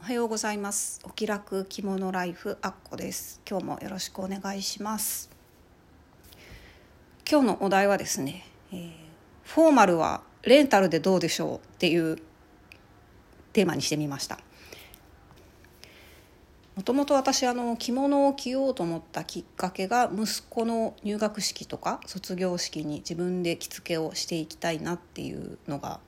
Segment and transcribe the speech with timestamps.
[0.00, 1.00] おはようございます。
[1.04, 3.42] お気楽着物ライフアッコです。
[3.46, 5.28] 今日もよろしくお願いします。
[7.30, 8.90] 今日のお題はですね、えー、
[9.42, 12.16] フォーマルはレンタルでどうでしょうっていう
[13.52, 14.38] テーマにしてみました。
[16.76, 25.98] もともと私あの着物を着ようと思ったきっかけが息子の入学式とか卒業式に自分で着付けをしていきたいなっていうのが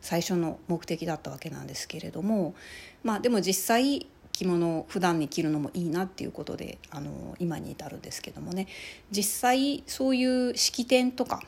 [0.00, 2.54] 最初の目的だったわけなんですけれども
[3.02, 8.68] まあでも実際着物を普段に着るのもいいなっていうことであの今に至るんですけどもね。
[9.10, 11.42] 実際そういう式典とか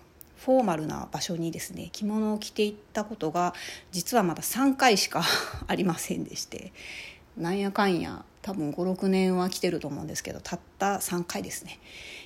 [0.45, 3.55] フォーマルな場所にですね着物を着ていったことが
[3.93, 5.23] 実はまだ3回しか
[5.69, 6.73] ありませんでして
[7.37, 11.79] なんやかんや多分56年は来てると思うんですけどたった3回ですね。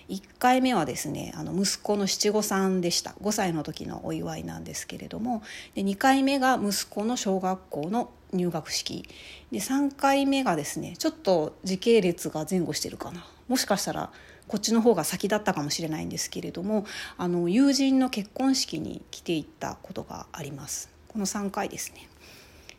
[0.09, 3.13] 1回目はですねあの息子の七五三でした。
[3.23, 5.43] 5歳の時のお祝いなんですけれども
[5.75, 9.09] で2回目が息子の小学校の入学式。
[9.51, 13.27] で3回目がですねちょっと時系列が前後してるかな。
[13.49, 14.11] もしかしたら
[14.47, 20.91] こっちの方が先だったかもしれないんですけれどもあの友人の結婚式に来ていったことがあります。
[21.09, 22.09] この3回ですね。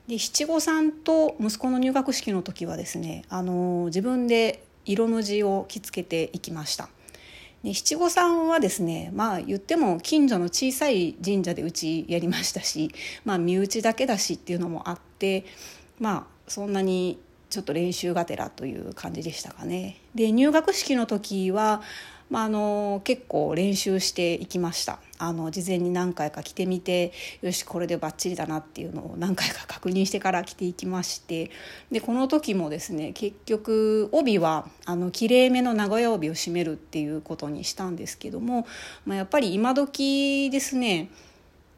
[0.07, 6.89] で七五三と息子の入学式の時はですねあの自分で色無地を着付けていきました
[7.63, 12.91] で七五三はですねまあ言っても近所の小さい神社でうちやりましたし、
[13.23, 15.45] まあ、身内だけだしっていうのもあって
[15.99, 20.01] まあそんなにちょっと練習がてらという感じでしたかね。
[20.13, 21.81] で入学式の時は
[22.29, 24.99] まあ、あの結構練習していきました。
[25.17, 31.51] あの事前に何回か着てみてよしこれでバッチリだなっていうのを何回か確認してから着ていきまして。
[31.91, 38.67] でこの時もですね結局帯はあのきれいめの名古屋帯を締めるっていうことにしたんですけども、
[39.05, 41.09] まあ、やっぱり今時ですね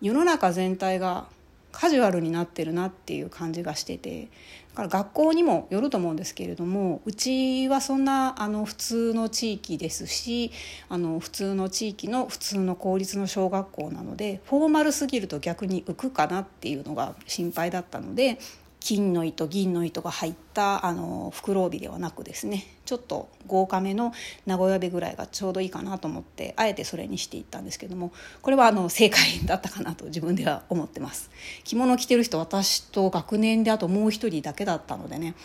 [0.01, 1.27] 世の中全体が
[1.71, 4.29] カジュアルになってるなっていう感じがしてて
[4.77, 10.51] から学校にもよると思うんですけれどもうちはそんなあの普通の地域ですし
[10.87, 18.37] あの普通の地域の普通の公立の小学校なのでフォーマルすぎると逆に浮くかなっていうのが心配だったので
[18.87, 24.13] 金の糸銀の糸が入ったあの袋帯ではなくですねちょっと豪華めの
[24.45, 31.29] 名古屋帯ぐらいがちょうどいいかなと思ってあえてそれにしていったんですけどもこれはあの正解だったかなと自分では思ってます。
[31.65, 35.35] 着物着てる人私と学年であともう一人だけだったのでね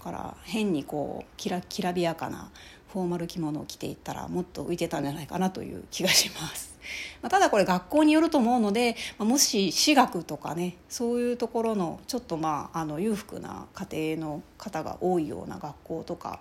[0.00, 2.50] から変にこうきらきらびやかな
[2.92, 6.70] フォーマル着物を着ていったらもっと浮いてたんじゃないかなという気がします
[7.22, 16.40] まあ、ただこれ学校によると思うので、まあ、もし私学とかねそういうところのちょっとまああの裕福な家庭の方が多いような学校とか、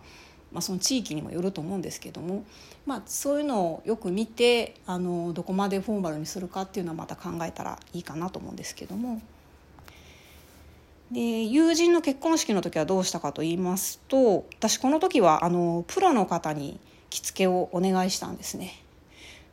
[0.51, 2.45] まあ、その地域にもよると思うんですけども、
[2.85, 9.21] まあ、そういうのをよく見てあのどこまでフォーマルにするかっていうのはまた考えたらいいかなと思うんですけども。
[11.11, 18.83] で友人の結婚式の時はどうしたかと言いますと私この時はあのプロの方に着付けをお願いしたんですね。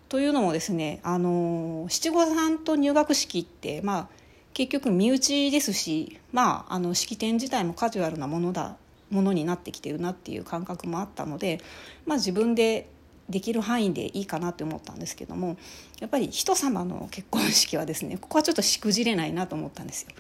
[0.09, 4.09] というのもですねあの七五三と入学式って、まあ、
[4.53, 8.77] 結局身内ですし、まあ、あの式典自体もカジュアルなものだ
[9.11, 11.61] ものになってきてるなっていう感覚もあったので、
[12.07, 12.89] まあ、自分で
[13.29, 15.57] できる範囲でいいかなって思ったんですけども
[16.01, 20.11] やっぱり人様の結婚式はですね ここはちょっとしくじれないなと思ったんですよ。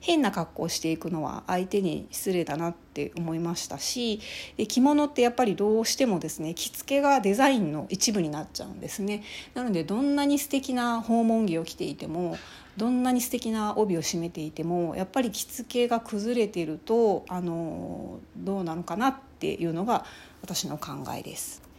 [0.00, 4.20] 変な格好をしていくのは相手に失礼だなって思いましたし
[4.66, 9.22] 着物ってやっぱりどうしてもですね着付けがデザインの一部になっちゃうんですね。
[9.54, 12.36] なのでどんなに素敵な訪問着を着ていても
[12.76, 20.04] どんなに素敵な帯を締めていてもやっぱり着付けが崩れているとあのどうなのかなっていうのが
[20.42, 21.69] 私の考えです。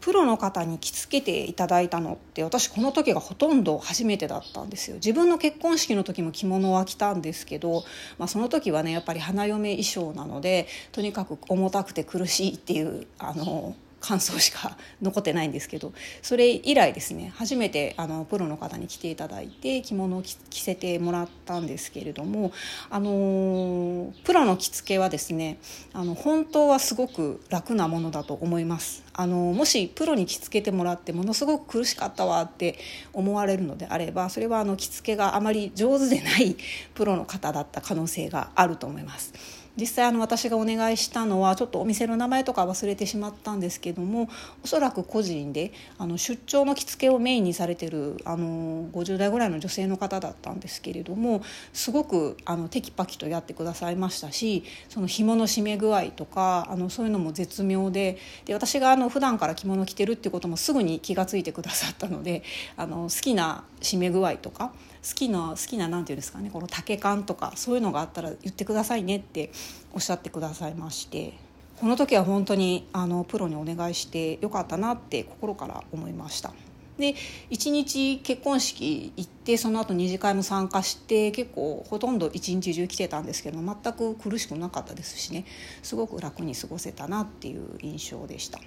[0.00, 4.96] プロの方に着付けていただいたのって私この時がほとんど初めてだったんですよ。
[4.96, 7.82] 自分の結婚式の時も着物は着たんですけど、
[8.16, 22.52] まあ、その時はねやっぱり花嫁衣装なのでとにかく重たくて苦しいっていうあの感想しか残ってないんですけどそれ以来ですね初めてあのプロの方に来ていただいて着物を着せてもらったんですけれども
[22.90, 25.58] あのプロの着付けはですね
[25.92, 29.04] あの本当はすごく楽なものだと思います。
[29.14, 32.78] あのもしプロに着付けてもらってものすごく苦しかったわって
[33.12, 36.56] 思われるのであればそれはあの着付けがあまり上手でない
[36.94, 39.61] プロの方だった可能性があると思います。
[39.76, 44.28] 実際あの私がお願いしたのはちょっとお店の名前とか忘れてしまったんですけども
[44.62, 51.42] おそらく個人であの出張の着付けをメインにされてるあの50代ぐらいの女性の方だったんですけれども
[51.72, 62.42] すごくあのテキパキとやってくださいましたしその紐の締め具合とかあのそういうのも絶妙でで私があの普段から着物着てるってこともすぐに気が付いてくださったので
[62.76, 64.72] あの好きな締め具合とか
[65.02, 69.50] 好きな好きな何て言うんですかねこの丈感とかそういうのがあったら言ってくださいねって
[69.92, 71.34] おっしゃってくださいまして
[71.80, 76.52] この時は本当にあのプロにお願いしてよかったなって心から思いました。
[76.98, 77.14] で
[77.50, 85.44] 1日結婚式行ってその後二次会も参加して結構ほとんど一日中来てたんですけど全く苦しくなかったですしね
[85.82, 88.60] すごく楽に過ごせたなっていう印象でした。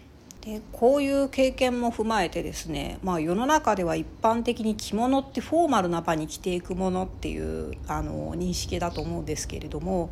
[0.45, 10.11] でこういう経験も踏まえてですね、まあ、世の中では一般的に着物ってフォーマルな場に着ていくものっていうあの認識だと思うんですけれども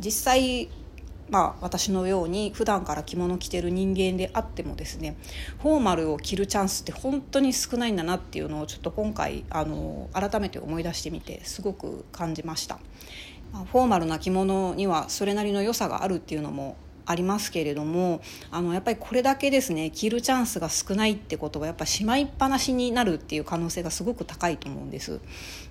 [0.00, 0.70] 実際
[1.30, 5.16] まあ、私のように普段から着物着てる人間であってもですね
[5.60, 12.78] フォーマルを着るチャンスって本当に少ないんだなっていうのをちょっと今回あの改めて思い出してみてすごく感じました。
[13.72, 16.76] フォーマルな着物にはそれなりの良さがあるっていうのも
[17.08, 18.20] ありますけれども
[18.50, 25.20] あのやっぱりこれだけですね着るチャンスが少ないってことはやっぱしまいっぱなしになるっていう可能性がすごく高いと思うんです。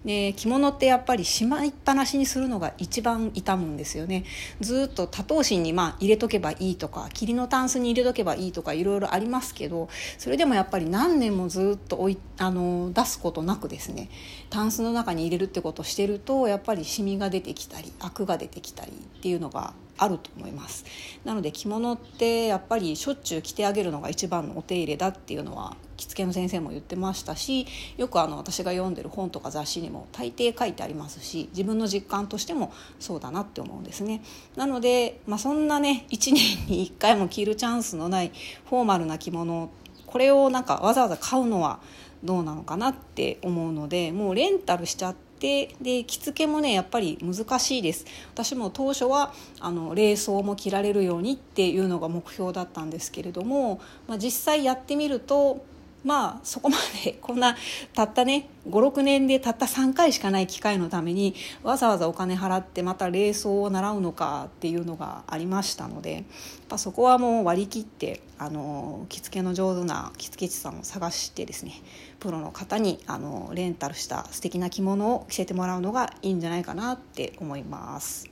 [0.04, 4.24] で着物ってやっぱりしまいっぱなしにするのが一番傷むんですよね。
[4.62, 14.10] ずっと多頭身にまあ入れとけばいいとか霧のタンスに入れとけばいいとかいろいろありますけどそれでもやっぱり何年もずっとおいあの出すことなくですね
[14.50, 20.86] タンスの中に入れるってことをしてるとやっぱりシミが出てきたりアクが出てきたりっていうのがあると思います。
[21.26, 27.66] なので着物ってやっぱりしょっちゅう着てあげるのが一番のお手入れだっていうのは着付けの先生も言ってましたし
[27.98, 34.22] よくあの私が読んでる本とか雑誌にも大抵書いてありますし自分の実感としてもそうだなって思うんですね。
[34.56, 38.32] なので、まあ、そんなね1年に1回も着るチャンスのない
[38.70, 39.70] フォーマルな着物
[40.06, 41.80] これをなんかわざわざ買うのは
[42.24, 48.06] どうなのかなって思うのでもうレンタルしちゃってでで着付けもねやっぱり難しいです。
[48.34, 55.66] 私も当初はあの冷装も着られるようにっていうのが目標だったんですけれども、まあ、実際やってみると
[56.04, 57.58] まあそこまでこんな
[57.94, 66.24] たったね56年でたった3回しかない機会のためにわざわざお金払ってまた礼装を習うのかっていうのがありましたのでやっ
[66.70, 71.74] ぱそこはもう割り切ってあの着付けの上手な着付け師さんを探してですね
[72.20, 78.30] プロの方にあのレンタルした素敵な着物を着せてもらうのがいいんじゃないかなって思います。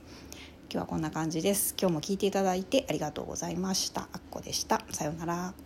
[0.68, 1.74] 今日はこんな感じです。
[1.80, 4.08] 今日も聞いていただいてありがとうございました。
[4.12, 4.82] あっこでした。
[4.90, 5.65] さようなら。